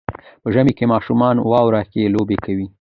په 0.41 0.47
ژمي 0.53 0.73
کې 0.77 0.91
ماشومان 0.93 1.35
واوره 1.39 1.81
کې 1.91 2.11
لوبې 2.15 2.37
کوي. 2.45 2.67